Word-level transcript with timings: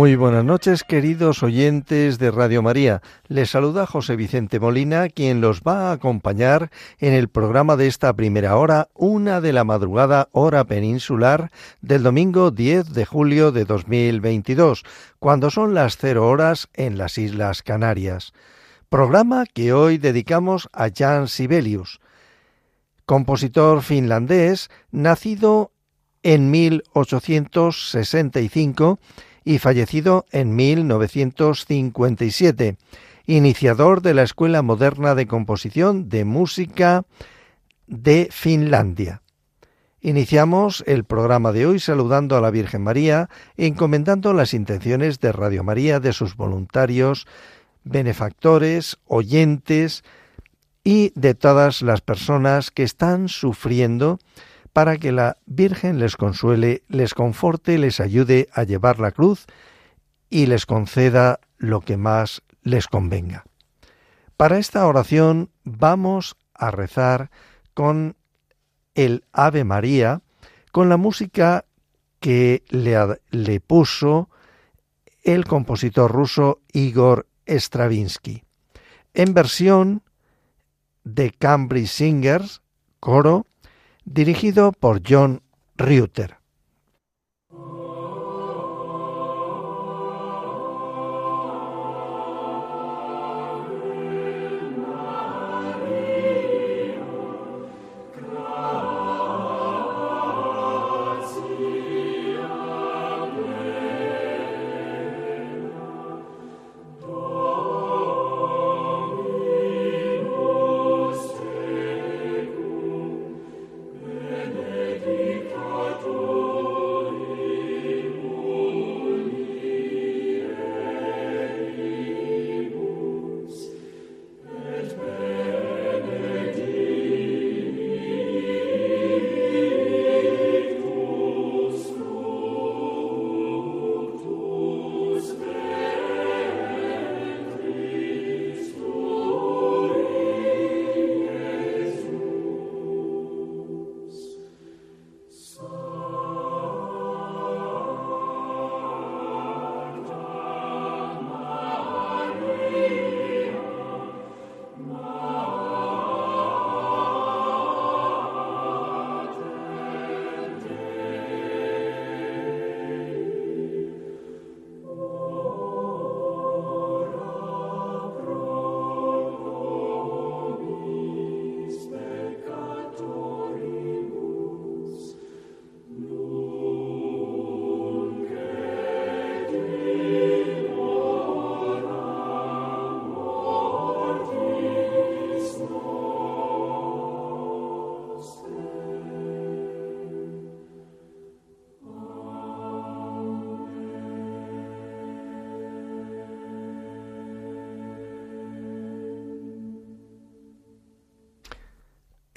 Muy 0.00 0.16
buenas 0.16 0.46
noches, 0.46 0.82
queridos 0.82 1.42
oyentes 1.42 2.18
de 2.18 2.30
Radio 2.30 2.62
María. 2.62 3.02
Les 3.28 3.50
saluda 3.50 3.84
José 3.84 4.16
Vicente 4.16 4.58
Molina, 4.58 5.10
quien 5.10 5.42
los 5.42 5.60
va 5.60 5.90
a 5.90 5.92
acompañar 5.92 6.70
en 7.00 7.12
el 7.12 7.28
programa 7.28 7.76
de 7.76 7.86
esta 7.86 8.14
primera 8.14 8.56
hora, 8.56 8.88
una 8.94 9.42
de 9.42 9.52
la 9.52 9.62
madrugada 9.62 10.30
hora 10.32 10.64
peninsular 10.64 11.50
del 11.82 12.02
domingo 12.02 12.50
10 12.50 12.94
de 12.94 13.04
julio 13.04 13.52
de 13.52 13.66
2022, 13.66 14.84
cuando 15.18 15.50
son 15.50 15.74
las 15.74 15.98
cero 15.98 16.26
horas 16.26 16.70
en 16.72 16.96
las 16.96 17.18
Islas 17.18 17.62
Canarias. 17.62 18.32
Programa 18.88 19.44
que 19.44 19.74
hoy 19.74 19.98
dedicamos 19.98 20.70
a 20.72 20.88
Jan 20.88 21.28
Sibelius, 21.28 22.00
compositor 23.04 23.82
finlandés, 23.82 24.70
nacido 24.92 25.72
en 26.22 26.50
1865 26.50 28.98
y 29.44 29.58
fallecido 29.58 30.24
en 30.32 30.56
1957, 30.56 32.76
iniciador 33.26 34.02
de 34.02 34.14
la 34.14 34.22
Escuela 34.22 34.62
Moderna 34.62 35.14
de 35.14 35.26
Composición 35.26 36.08
de 36.08 36.24
Música 36.24 37.04
de 37.86 38.28
Finlandia. 38.30 39.20
Iniciamos 40.02 40.82
el 40.86 41.04
programa 41.04 41.52
de 41.52 41.66
hoy 41.66 41.78
saludando 41.78 42.36
a 42.36 42.40
la 42.40 42.50
Virgen 42.50 42.82
María, 42.82 43.28
encomendando 43.58 44.32
las 44.32 44.54
intenciones 44.54 45.20
de 45.20 45.30
Radio 45.30 45.62
María, 45.62 46.00
de 46.00 46.14
sus 46.14 46.36
voluntarios, 46.36 47.26
benefactores, 47.84 48.96
oyentes 49.04 50.02
y 50.82 51.12
de 51.14 51.34
todas 51.34 51.82
las 51.82 52.00
personas 52.00 52.70
que 52.70 52.82
están 52.82 53.28
sufriendo 53.28 54.18
para 54.72 54.98
que 54.98 55.12
la 55.12 55.36
Virgen 55.46 55.98
les 55.98 56.16
consuele, 56.16 56.82
les 56.88 57.14
conforte, 57.14 57.78
les 57.78 58.00
ayude 58.00 58.48
a 58.52 58.64
llevar 58.64 59.00
la 59.00 59.10
cruz 59.10 59.46
y 60.28 60.46
les 60.46 60.66
conceda 60.66 61.40
lo 61.58 61.80
que 61.80 61.96
más 61.96 62.42
les 62.62 62.86
convenga. 62.86 63.44
Para 64.36 64.58
esta 64.58 64.86
oración 64.86 65.50
vamos 65.64 66.36
a 66.54 66.70
rezar 66.70 67.30
con 67.74 68.16
el 68.94 69.24
Ave 69.32 69.64
María, 69.64 70.22
con 70.72 70.88
la 70.88 70.96
música 70.96 71.64
que 72.20 72.62
le, 72.68 72.96
le 73.30 73.60
puso 73.60 74.30
el 75.22 75.44
compositor 75.44 76.10
ruso 76.12 76.60
Igor 76.72 77.26
Stravinsky, 77.46 78.44
en 79.14 79.34
versión 79.34 80.02
de 81.04 81.32
Cambridge 81.32 81.88
Singers, 81.88 82.62
coro, 83.00 83.46
dirigido 84.10 84.72
por 84.72 85.02
John 85.08 85.40
Reuter. 85.76 86.39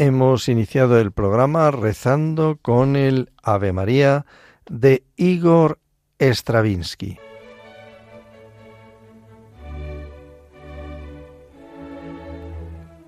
Hemos 0.05 0.49
iniciado 0.49 0.99
el 0.99 1.13
programa 1.13 1.71
rezando 1.71 2.59
con 2.61 2.97
el 2.97 3.31
Ave 3.41 3.71
María 3.71 4.25
de 4.69 5.05
Igor 5.15 5.79
Stravinsky. 6.19 7.17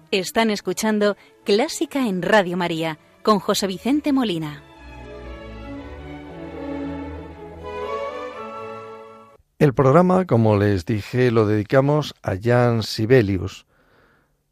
Están 0.09 0.49
escuchando 0.49 1.17
Clásica 1.43 2.07
en 2.07 2.21
Radio 2.21 2.55
María 2.55 2.97
con 3.23 3.39
José 3.39 3.67
Vicente 3.67 4.13
Molina. 4.13 4.63
El 9.59 9.73
programa, 9.73 10.23
como 10.23 10.55
les 10.55 10.85
dije, 10.85 11.29
lo 11.29 11.45
dedicamos 11.45 12.15
a 12.23 12.35
Jan 12.41 12.83
Sibelius, 12.83 13.65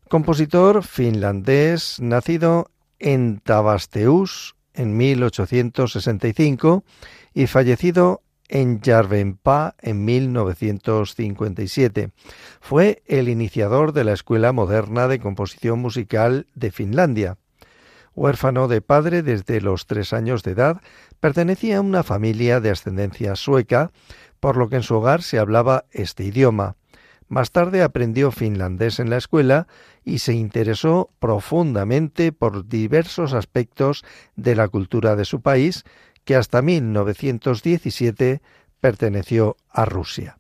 compositor 0.09 0.83
finlandés 0.83 1.99
nacido 1.99 2.69
en 2.99 3.39
Tabasteus 3.39 4.55
en 4.73 4.97
1865 4.97 6.83
y 7.33 7.47
fallecido 7.47 8.21
en 8.49 8.81
Järvenpää 8.81 9.75
en 9.81 10.05
1957. 10.05 12.11
Fue 12.61 13.01
el 13.07 13.29
iniciador 13.29 13.93
de 13.93 14.03
la 14.03 14.13
Escuela 14.13 14.51
Moderna 14.51 15.07
de 15.07 15.19
Composición 15.19 15.79
Musical 15.79 16.45
de 16.53 16.71
Finlandia. 16.71 17.37
Huérfano 18.15 18.67
de 18.67 18.81
padre 18.81 19.23
desde 19.23 19.59
los 19.59 19.87
tres 19.87 20.13
años 20.13 20.43
de 20.43 20.51
edad, 20.51 20.81
pertenecía 21.19 21.77
a 21.77 21.81
una 21.81 22.03
familia 22.03 22.59
de 22.59 22.69
ascendencia 22.69 23.35
sueca, 23.35 23.91
por 24.39 24.57
lo 24.57 24.69
que 24.69 24.75
en 24.75 24.83
su 24.83 24.95
hogar 24.95 25.23
se 25.23 25.39
hablaba 25.39 25.85
este 25.91 26.23
idioma. 26.23 26.75
Más 27.27 27.51
tarde 27.51 27.83
aprendió 27.83 28.31
finlandés 28.31 28.99
en 28.99 29.09
la 29.09 29.17
escuela 29.17 29.67
y 30.03 30.19
se 30.19 30.33
interesó 30.33 31.09
profundamente 31.19 32.31
por 32.31 32.67
diversos 32.67 33.33
aspectos 33.33 34.05
de 34.35 34.55
la 34.55 34.67
cultura 34.67 35.15
de 35.15 35.25
su 35.25 35.41
país, 35.41 35.83
que 36.25 36.35
hasta 36.35 36.61
1917 36.61 38.43
perteneció 38.79 39.57
a 39.69 39.85
Rusia. 39.85 40.37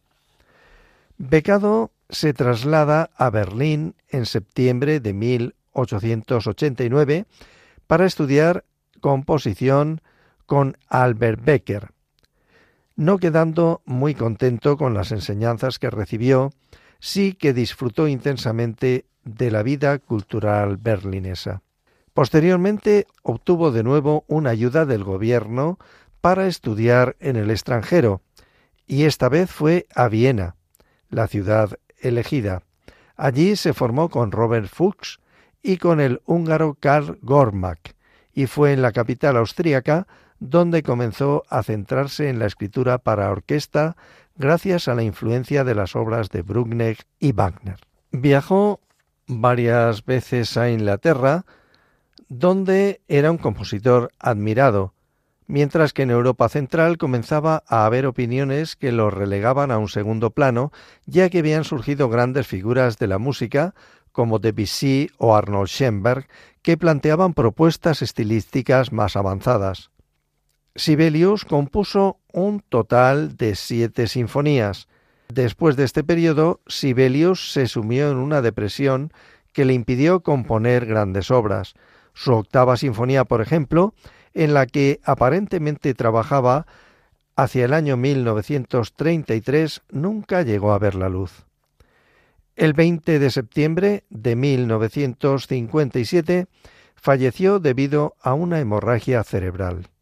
Becado 1.17 1.91
se 2.09 2.33
traslada 2.33 3.09
a 3.15 3.29
Berlín 3.29 3.95
en 4.09 4.25
septiembre 4.25 4.99
de 4.99 5.13
1889 5.13 7.25
para 7.87 8.05
estudiar 8.05 8.65
composición 8.99 10.01
con 10.45 10.77
Albert 10.87 11.41
Becker. 11.43 11.93
No 12.95 13.17
quedando 13.17 13.81
muy 13.85 14.15
contento 14.15 14.77
con 14.77 14.93
las 14.93 15.11
enseñanzas 15.11 15.79
que 15.79 15.89
recibió, 15.89 16.51
sí 16.99 17.33
que 17.33 17.53
disfrutó 17.53 18.07
intensamente 18.07 19.05
de 19.23 19.51
la 19.51 19.63
vida 19.63 19.99
cultural 19.99 20.77
berlinesa. 20.77 21.61
Posteriormente 22.13 23.07
obtuvo 23.23 23.71
de 23.71 23.83
nuevo 23.83 24.23
una 24.27 24.51
ayuda 24.51 24.85
del 24.85 25.03
gobierno 25.03 25.79
para 26.21 26.47
estudiar 26.47 27.15
en 27.19 27.35
el 27.35 27.49
extranjero, 27.49 28.21
y 28.85 29.03
esta 29.03 29.29
vez 29.29 29.49
fue 29.49 29.87
a 29.95 30.07
Viena, 30.07 30.55
la 31.09 31.27
ciudad 31.27 31.77
elegida. 31.99 32.63
Allí 33.15 33.55
se 33.55 33.73
formó 33.73 34.09
con 34.09 34.31
Robert 34.31 34.67
Fuchs 34.67 35.19
y 35.61 35.77
con 35.77 35.99
el 35.99 36.21
húngaro 36.25 36.77
Karl 36.79 37.17
Gormak, 37.21 37.95
y 38.33 38.45
fue 38.45 38.73
en 38.73 38.81
la 38.81 38.91
capital 38.91 39.37
austríaca 39.37 40.07
donde 40.43 40.83
comenzó 40.83 41.43
a 41.49 41.63
centrarse 41.63 42.27
en 42.27 42.37
la 42.37 42.47
escritura 42.47 42.97
para 42.97 43.31
orquesta 43.31 43.95
gracias 44.35 44.89
a 44.89 44.95
la 44.95 45.03
influencia 45.03 45.63
de 45.63 45.73
las 45.73 45.95
obras 45.95 46.29
de 46.29 46.41
Bruckner 46.41 46.97
y 47.17 47.31
Wagner. 47.31 47.79
Viajó 48.11 48.81
varias 49.25 50.03
veces 50.03 50.57
a 50.57 50.69
Inglaterra, 50.69 51.45
donde 52.27 53.01
era 53.07 53.31
un 53.31 53.37
compositor 53.37 54.11
admirado, 54.19 54.93
mientras 55.47 55.93
que 55.93 56.01
en 56.01 56.11
Europa 56.11 56.49
Central 56.49 56.97
comenzaba 56.97 57.63
a 57.65 57.85
haber 57.85 58.05
opiniones 58.05 58.75
que 58.75 58.91
lo 58.91 59.09
relegaban 59.09 59.71
a 59.71 59.77
un 59.77 59.87
segundo 59.87 60.31
plano, 60.31 60.73
ya 61.05 61.29
que 61.29 61.39
habían 61.39 61.63
surgido 61.63 62.09
grandes 62.09 62.47
figuras 62.47 62.97
de 62.97 63.07
la 63.07 63.17
música, 63.17 63.75
como 64.11 64.39
Debussy 64.39 65.09
o 65.17 65.35
Arnold 65.35 65.69
Schoenberg, 65.69 66.27
que 66.61 66.75
planteaban 66.75 67.33
propuestas 67.33 68.01
estilísticas 68.01 68.91
más 68.91 69.15
avanzadas. 69.15 69.92
Sibelius 70.75 71.45
compuso 71.45 72.17
un 72.31 72.59
total 72.59 73.37
de 73.37 73.53
siete 73.53 74.07
sinfonías. 74.07 74.87
Después 75.29 75.75
de 75.75 75.83
este 75.83 76.03
periodo, 76.03 76.61
Sibelius 76.65 77.51
se 77.51 77.67
sumió 77.67 78.09
en 78.09 78.17
una 78.17 78.41
depresión 78.41 79.13
que 79.51 79.65
le 79.65 79.73
impidió 79.73 80.21
componer 80.21 80.87
grandes 80.87 81.29
obras. 81.29 81.75
Su 82.13 82.33
octava 82.33 82.75
sinfonía, 82.75 83.23
por 83.23 83.41
ejemplo, 83.41 83.93
en 84.33 84.55
la 84.55 84.65
que 84.65 84.99
aparentemente 85.03 85.93
trabajaba 85.93 86.65
hacia 87.35 87.65
el 87.65 87.73
año 87.73 87.95
1933, 87.95 89.83
nunca 89.91 90.41
llegó 90.41 90.73
a 90.73 90.79
ver 90.79 90.95
la 90.95 91.09
luz. 91.09 91.45
El 92.55 92.73
20 92.73 93.19
de 93.19 93.29
septiembre 93.29 94.05
de 94.09 94.35
1957 94.35 96.47
falleció 96.95 97.59
debido 97.59 98.15
a 98.21 98.33
una 98.33 98.59
hemorragia 98.59 99.23
cerebral. 99.23 99.92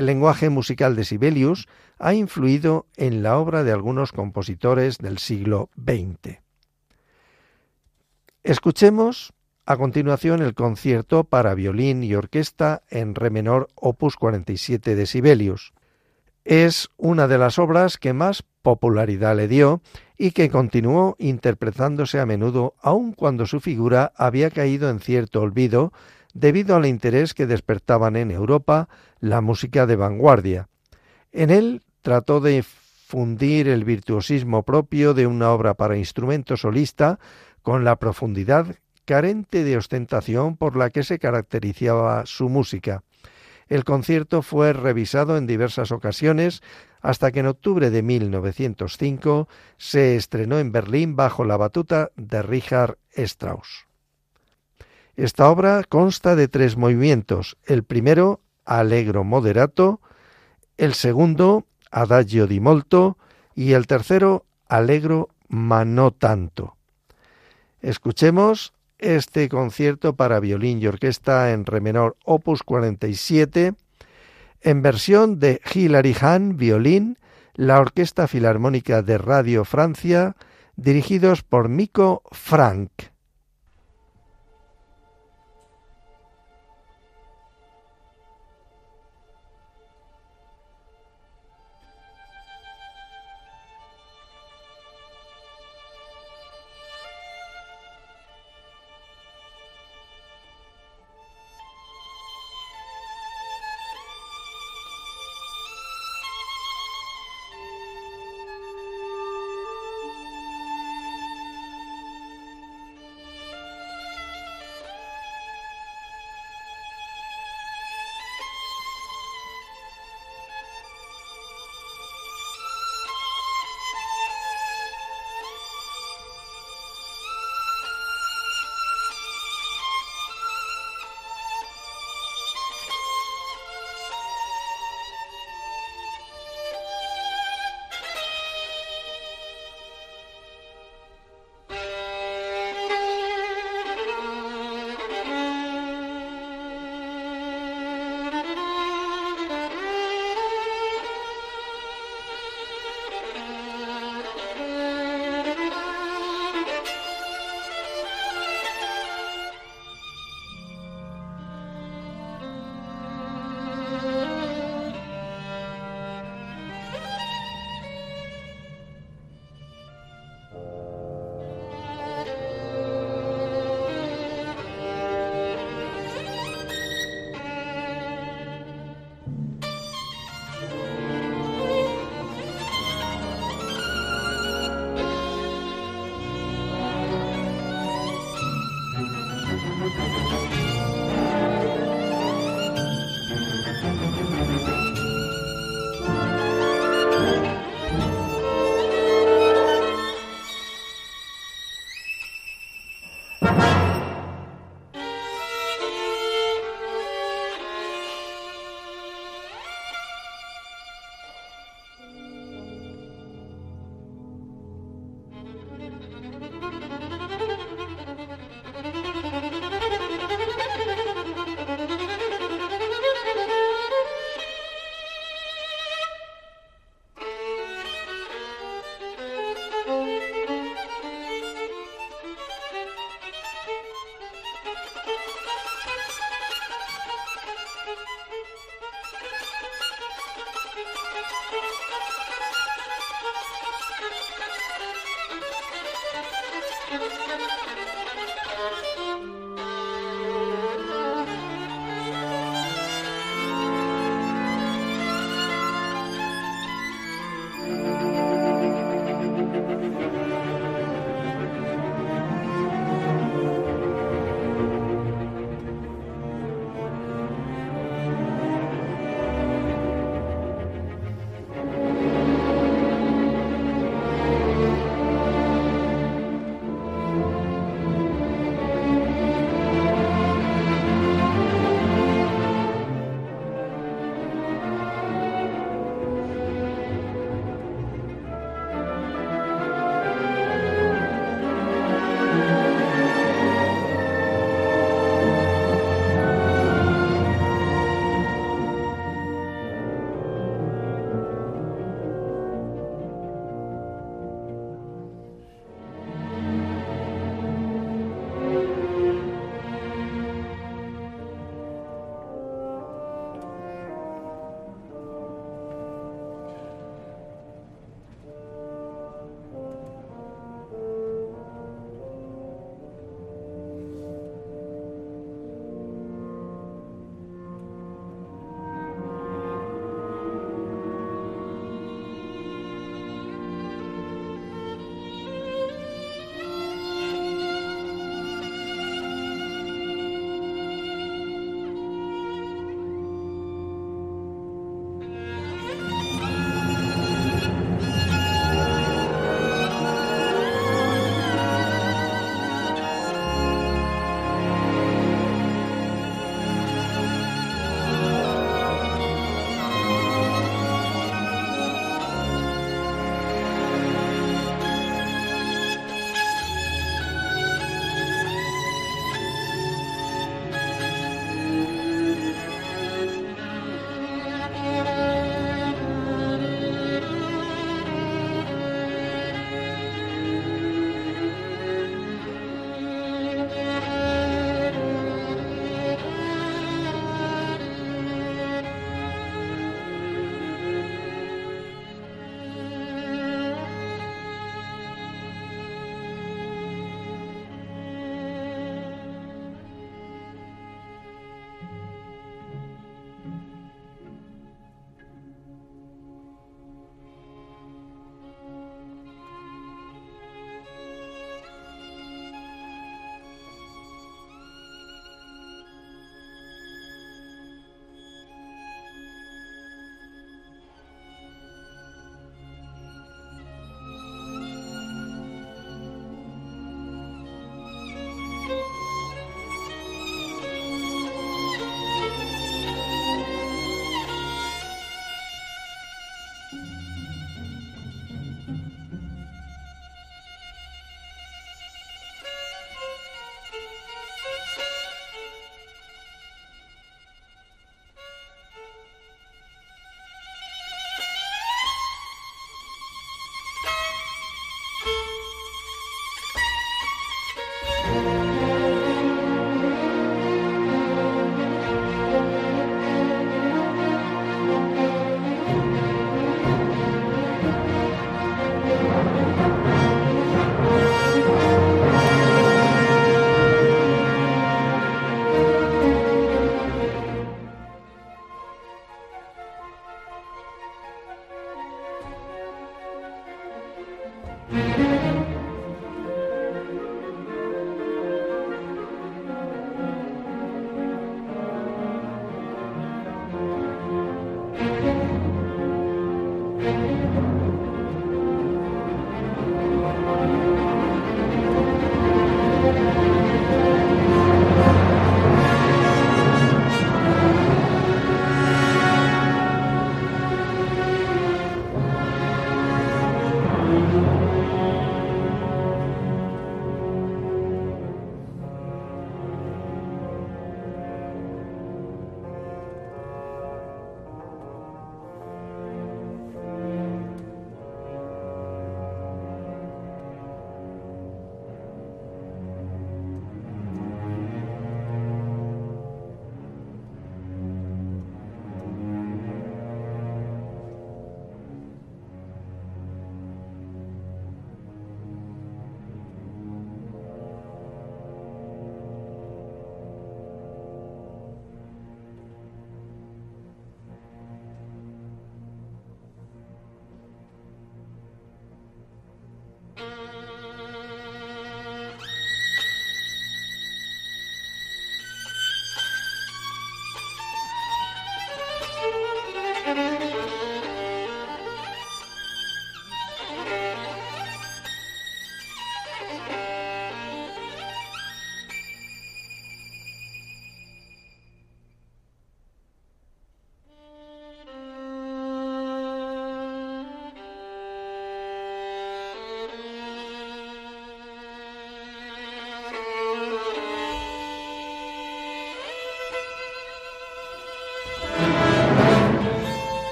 El 0.00 0.06
lenguaje 0.06 0.48
musical 0.48 0.96
de 0.96 1.04
Sibelius 1.04 1.68
ha 1.98 2.14
influido 2.14 2.86
en 2.96 3.22
la 3.22 3.36
obra 3.36 3.64
de 3.64 3.72
algunos 3.72 4.12
compositores 4.12 4.96
del 4.96 5.18
siglo 5.18 5.68
XX. 5.76 6.38
Escuchemos 8.42 9.34
a 9.66 9.76
continuación 9.76 10.40
el 10.40 10.54
concierto 10.54 11.24
para 11.24 11.54
violín 11.54 12.02
y 12.02 12.14
orquesta 12.14 12.80
en 12.88 13.14
re 13.14 13.28
menor 13.28 13.68
opus 13.74 14.16
47 14.16 14.94
de 14.94 15.04
Sibelius. 15.04 15.74
Es 16.46 16.88
una 16.96 17.28
de 17.28 17.36
las 17.36 17.58
obras 17.58 17.98
que 17.98 18.14
más 18.14 18.42
popularidad 18.62 19.36
le 19.36 19.48
dio 19.48 19.82
y 20.16 20.30
que 20.30 20.48
continuó 20.48 21.14
interpretándose 21.18 22.20
a 22.20 22.24
menudo 22.24 22.72
aun 22.80 23.12
cuando 23.12 23.44
su 23.44 23.60
figura 23.60 24.14
había 24.16 24.48
caído 24.48 24.88
en 24.88 25.00
cierto 25.00 25.42
olvido 25.42 25.92
debido 26.34 26.76
al 26.76 26.86
interés 26.86 27.34
que 27.34 27.46
despertaban 27.46 28.16
en 28.16 28.30
Europa 28.30 28.88
la 29.20 29.40
música 29.40 29.86
de 29.86 29.96
vanguardia. 29.96 30.68
En 31.32 31.50
él 31.50 31.82
trató 32.02 32.40
de 32.40 32.62
fundir 32.62 33.68
el 33.68 33.84
virtuosismo 33.84 34.62
propio 34.62 35.14
de 35.14 35.26
una 35.26 35.50
obra 35.50 35.74
para 35.74 35.96
instrumento 35.96 36.56
solista 36.56 37.18
con 37.62 37.84
la 37.84 37.96
profundidad 37.96 38.76
carente 39.04 39.64
de 39.64 39.76
ostentación 39.76 40.56
por 40.56 40.76
la 40.76 40.90
que 40.90 41.02
se 41.02 41.18
caracterizaba 41.18 42.24
su 42.26 42.48
música. 42.48 43.02
El 43.68 43.84
concierto 43.84 44.42
fue 44.42 44.72
revisado 44.72 45.36
en 45.36 45.46
diversas 45.46 45.92
ocasiones 45.92 46.62
hasta 47.00 47.32
que 47.32 47.40
en 47.40 47.46
octubre 47.46 47.90
de 47.90 48.02
1905 48.02 49.48
se 49.76 50.16
estrenó 50.16 50.58
en 50.58 50.72
Berlín 50.72 51.16
bajo 51.16 51.44
la 51.44 51.56
batuta 51.56 52.10
de 52.16 52.42
Richard 52.42 52.98
Strauss. 53.14 53.89
Esta 55.20 55.50
obra 55.50 55.84
consta 55.86 56.34
de 56.34 56.48
tres 56.48 56.78
movimientos. 56.78 57.58
El 57.66 57.84
primero, 57.84 58.40
Allegro 58.64 59.22
moderato, 59.22 60.00
el 60.78 60.94
segundo, 60.94 61.66
Adagio 61.90 62.46
di 62.46 62.58
molto, 62.58 63.18
y 63.54 63.72
el 63.72 63.86
tercero, 63.86 64.46
Allegro 64.66 65.28
ma 65.46 65.84
no 65.84 66.10
tanto. 66.10 66.78
Escuchemos 67.82 68.72
este 68.98 69.50
concierto 69.50 70.16
para 70.16 70.40
violín 70.40 70.80
y 70.80 70.86
orquesta 70.86 71.52
en 71.52 71.66
re 71.66 71.82
menor 71.82 72.16
opus 72.24 72.62
47 72.62 73.74
en 74.62 74.80
versión 74.80 75.38
de 75.38 75.60
Hilary 75.70 76.16
Hahn 76.18 76.56
violín, 76.56 77.18
la 77.52 77.78
Orquesta 77.78 78.26
Filarmónica 78.26 79.02
de 79.02 79.18
Radio 79.18 79.66
Francia, 79.66 80.34
dirigidos 80.76 81.42
por 81.42 81.68
Miko 81.68 82.22
Frank. 82.32 82.90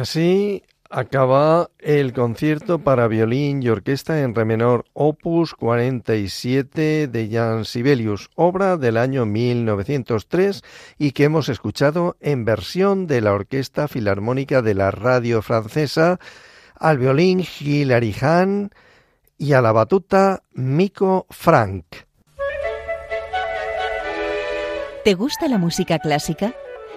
Así 0.00 0.62
acaba 0.88 1.70
el 1.78 2.12
concierto 2.12 2.80
para 2.80 3.06
violín 3.06 3.62
y 3.62 3.68
orquesta 3.68 4.22
en 4.22 4.34
re 4.34 4.44
menor 4.44 4.84
opus 4.92 5.54
47 5.54 7.06
de 7.06 7.28
Jan 7.30 7.64
Sibelius, 7.64 8.30
obra 8.34 8.76
del 8.76 8.96
año 8.96 9.24
1903 9.24 10.62
y 10.98 11.12
que 11.12 11.24
hemos 11.24 11.48
escuchado 11.48 12.16
en 12.20 12.44
versión 12.44 13.06
de 13.06 13.20
la 13.20 13.32
Orquesta 13.32 13.86
Filarmónica 13.86 14.62
de 14.62 14.74
la 14.74 14.90
Radio 14.90 15.42
Francesa, 15.42 16.18
al 16.74 16.98
violín 16.98 17.44
Hilary 17.60 18.14
Hahn 18.20 18.70
y 19.38 19.52
a 19.52 19.62
la 19.62 19.70
batuta 19.70 20.42
Miko 20.52 21.26
Frank. 21.30 21.84
¿Te 25.04 25.14
gusta 25.14 25.46
la 25.48 25.58
música 25.58 25.98
clásica? 25.98 26.52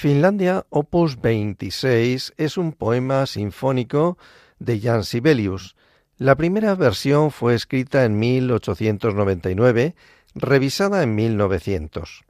Finlandia 0.00 0.64
Opus 0.70 1.20
26 1.20 2.32
es 2.38 2.56
un 2.56 2.72
poema 2.72 3.26
sinfónico 3.26 4.16
de 4.58 4.80
Jan 4.80 5.04
Sibelius. 5.04 5.76
La 6.16 6.36
primera 6.36 6.74
versión 6.74 7.30
fue 7.30 7.54
escrita 7.54 8.06
en 8.06 8.18
1899, 8.18 9.94
revisada 10.34 11.02
en 11.02 11.14
1900. 11.14 12.24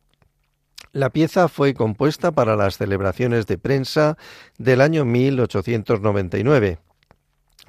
La 0.90 1.10
pieza 1.10 1.46
fue 1.46 1.72
compuesta 1.74 2.32
para 2.32 2.56
las 2.56 2.76
celebraciones 2.76 3.46
de 3.46 3.56
prensa 3.56 4.18
del 4.58 4.80
año 4.80 5.04
1899, 5.04 6.80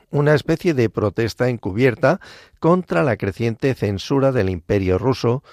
una 0.09 0.33
especie 0.33 0.73
de 0.73 0.89
protesta 0.89 1.47
encubierta 1.47 2.19
contra 2.59 3.03
la 3.03 3.17
creciente 3.17 3.75
censura 3.75 4.31
del 4.31 4.49
imperio 4.49 4.97
ruso, 4.97 5.43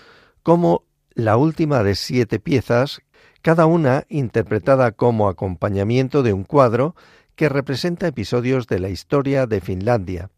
como 0.42 0.84
la 1.12 1.36
última 1.36 1.82
de 1.82 1.96
siete 1.96 2.38
piezas 2.38 3.03
cada 3.43 3.66
una 3.66 4.05
interpretada 4.09 4.93
como 4.93 5.28
acompañamiento 5.28 6.22
de 6.22 6.32
un 6.32 6.45
cuadro 6.45 6.95
que 7.36 7.49
representa 7.49 8.09
episodios 8.09 8.66
de 8.66 8.80
la 8.80 8.89
historia 8.89 9.47
de 9.47 9.61
Finlandia. 9.61 10.30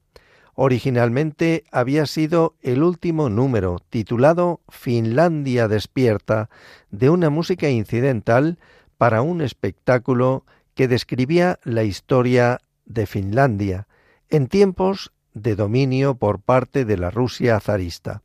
Originalmente 0.55 1.65
había 1.73 2.05
sido 2.05 2.55
el 2.61 2.83
último 2.83 3.31
número, 3.31 3.79
titulado 3.89 4.61
Finlandia 4.69 5.69
despierta, 5.69 6.51
de 6.91 7.09
una 7.09 7.31
música 7.31 7.71
incidental 7.71 8.59
para 8.99 9.23
un 9.23 9.41
espectáculo 9.41 10.45
que 10.75 10.89
describía 10.89 11.59
la 11.65 11.85
historia 11.85 12.59
de 12.85 13.07
Finlandia 13.07 13.87
en 14.29 14.49
tiempos 14.49 15.13
de 15.33 15.57
dominio 15.57 16.17
por 16.17 16.41
parte 16.41 16.85
de 16.85 16.99
la 16.99 17.11
Rusia 17.11 17.59
zarista. 17.61 18.23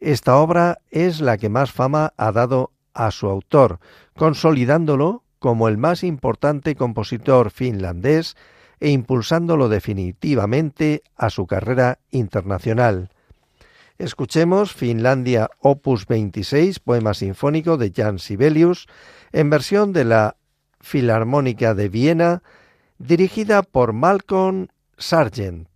Esta 0.00 0.36
obra 0.36 0.80
es 0.90 1.20
la 1.20 1.38
que 1.38 1.48
más 1.48 1.72
fama 1.72 2.12
ha 2.16 2.32
dado 2.32 2.72
a 2.98 3.12
su 3.12 3.28
autor, 3.28 3.78
consolidándolo 4.16 5.22
como 5.38 5.68
el 5.68 5.78
más 5.78 6.02
importante 6.02 6.74
compositor 6.74 7.50
finlandés 7.50 8.36
e 8.80 8.90
impulsándolo 8.90 9.68
definitivamente 9.68 11.04
a 11.16 11.30
su 11.30 11.46
carrera 11.46 12.00
internacional. 12.10 13.10
Escuchemos 13.98 14.72
Finlandia 14.72 15.48
Opus 15.60 16.06
26, 16.06 16.80
poema 16.80 17.14
sinfónico 17.14 17.76
de 17.76 17.92
Jan 17.94 18.18
Sibelius, 18.18 18.88
en 19.32 19.48
versión 19.48 19.92
de 19.92 20.04
la 20.04 20.36
Filarmónica 20.80 21.74
de 21.74 21.88
Viena, 21.88 22.42
dirigida 22.98 23.62
por 23.62 23.92
Malcolm 23.92 24.68
Sargent. 24.96 25.68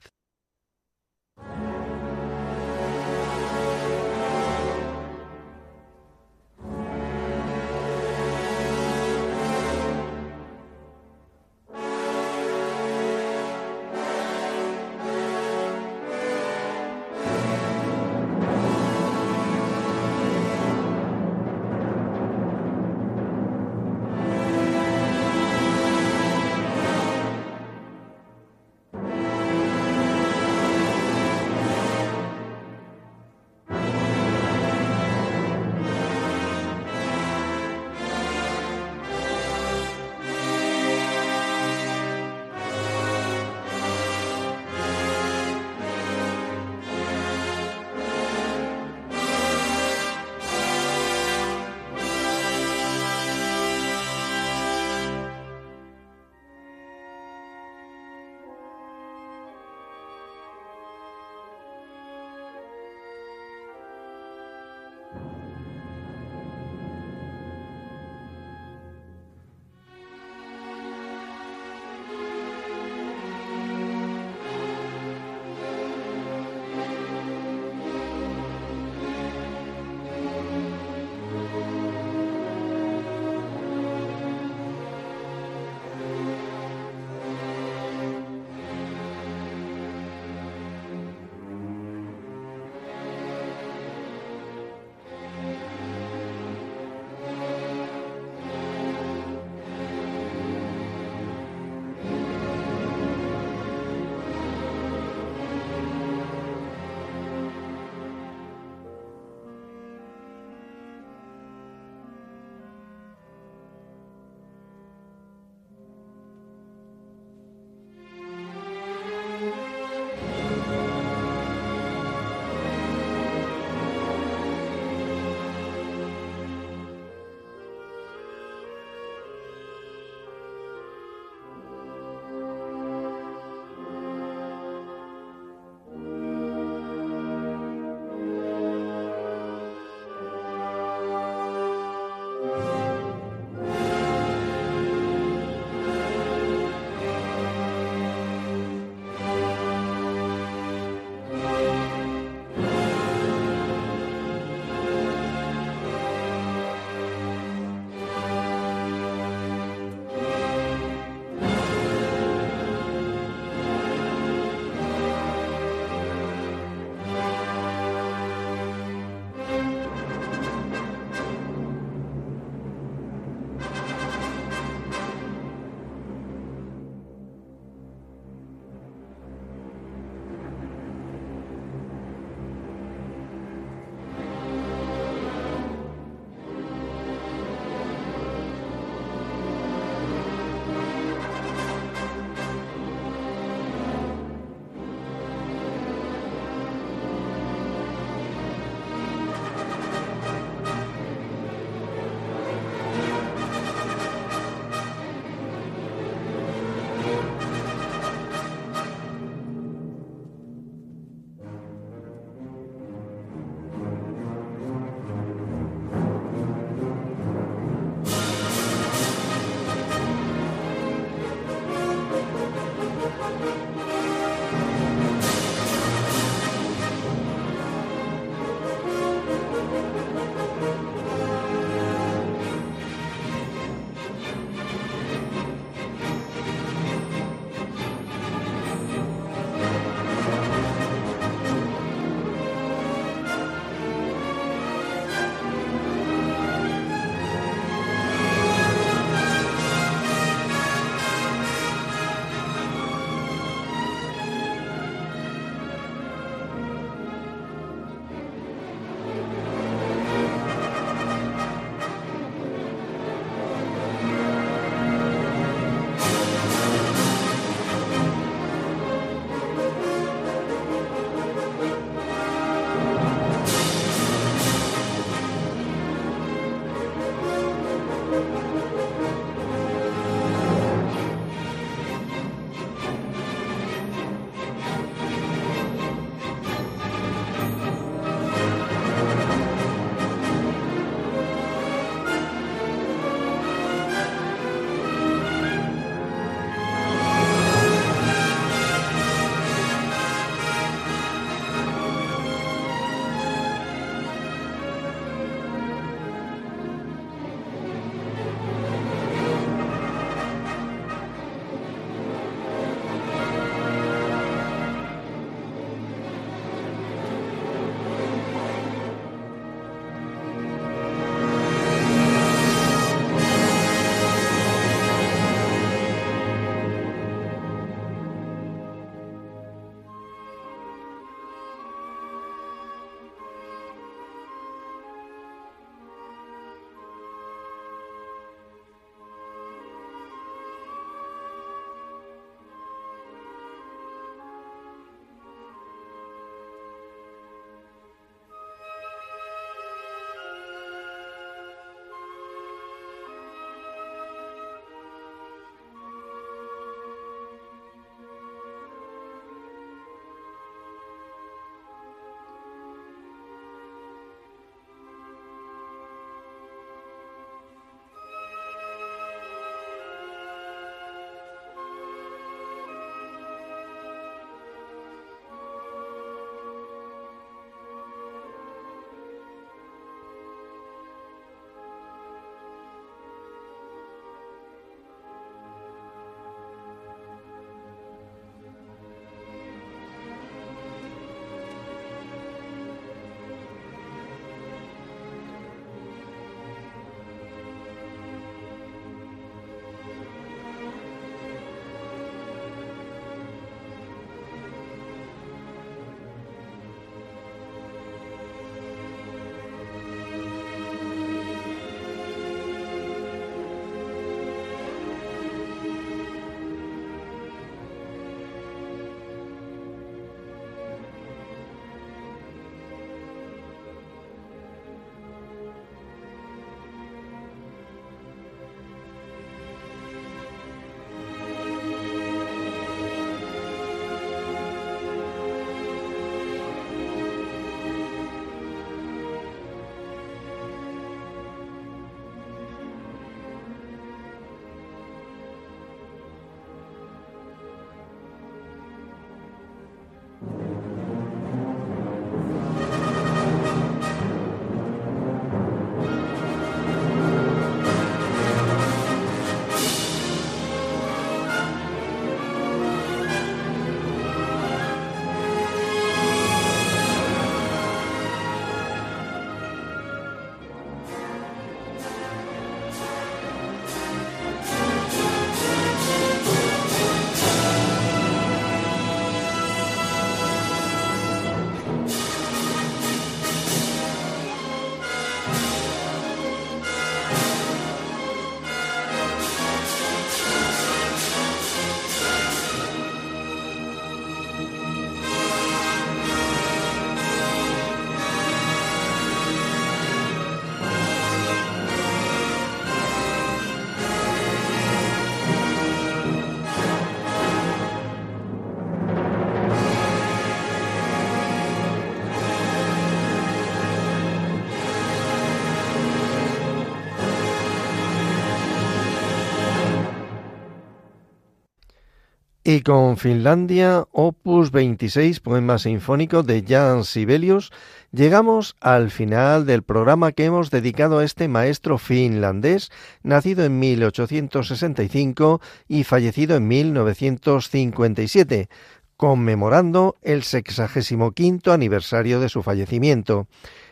Y 522.45 522.63
con 522.63 522.97
Finlandia, 522.97 523.87
opus 523.93 524.51
26, 524.51 525.21
poema 525.21 525.61
sinfónico 525.61 526.25
de 526.25 526.43
Jan 526.43 526.83
Sibelius, 526.83 527.53
llegamos 527.93 528.57
al 528.61 528.91
final 528.91 529.47
del 529.47 529.63
programa 529.63 530.11
que 530.11 530.25
hemos 530.25 530.51
dedicado 530.51 530.99
a 530.99 531.05
este 531.05 531.29
maestro 531.29 531.79
finlandés, 531.79 532.73
nacido 533.05 533.45
en 533.45 533.61
1865 533.61 535.41
y 535.69 535.85
fallecido 535.85 536.35
en 536.35 536.49
1957, 536.49 538.49
conmemorando 538.97 539.95
el 540.03 540.25
sexagésimo 540.25 541.13
quinto 541.13 541.53
aniversario 541.53 542.19
de 542.19 542.29
su 542.29 542.43
fallecimiento. 542.43 543.29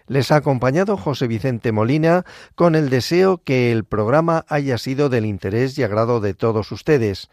Les 0.07 0.31
ha 0.31 0.37
acompañado 0.37 0.97
José 0.97 1.27
Vicente 1.27 1.73
Molina 1.73 2.25
con 2.55 2.77
el 2.77 2.89
deseo 2.89 3.43
que 3.43 3.73
el 3.73 3.83
programa 3.83 4.45
haya 4.49 4.79
sido 4.79 5.09
del 5.09 5.27
interés 5.27 5.77
y 5.77 5.83
agrado 5.83 6.21
de 6.21 6.35
todos 6.35 6.71
ustedes. 6.71 7.31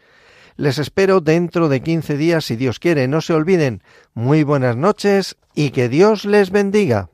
Les 0.58 0.76
espero 0.78 1.20
dentro 1.20 1.68
de 1.68 1.80
15 1.80 2.16
días 2.16 2.44
si 2.44 2.56
Dios 2.56 2.80
quiere. 2.80 3.06
No 3.06 3.20
se 3.20 3.32
olviden. 3.32 3.80
Muy 4.12 4.42
buenas 4.42 4.76
noches 4.76 5.36
y 5.54 5.70
que 5.70 5.88
Dios 5.88 6.24
les 6.24 6.50
bendiga. 6.50 7.10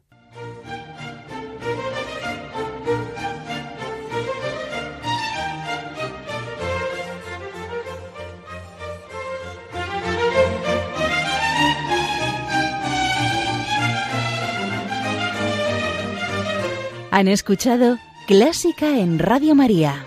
Han 17.10 17.28
escuchado 17.28 17.98
Clásica 18.26 18.98
en 18.98 19.18
Radio 19.18 19.54
María, 19.54 20.02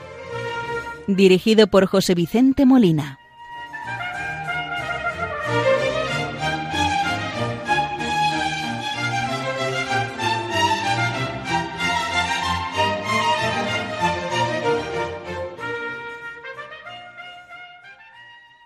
dirigido 1.06 1.68
por 1.68 1.86
José 1.86 2.16
Vicente 2.16 2.66
Molina. 2.66 3.17